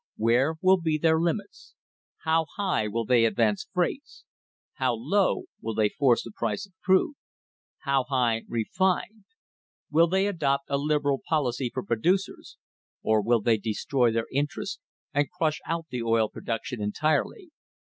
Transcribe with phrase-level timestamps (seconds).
[0.17, 1.75] Where will be their limits?
[2.23, 4.25] How high will they advance freights?
[4.73, 7.13] How low will they force the price of crude?
[7.81, 9.25] How high refined?
[9.91, 12.57] Will they adopt a liberal policy for producers,
[13.03, 14.79] or will they destroy their interests
[15.13, 17.51] and crush out the oil production entirely